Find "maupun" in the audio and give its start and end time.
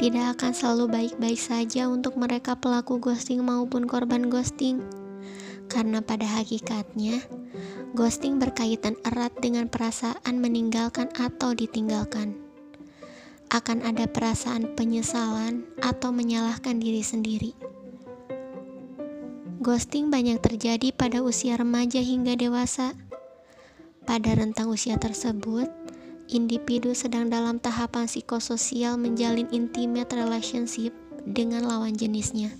3.44-3.84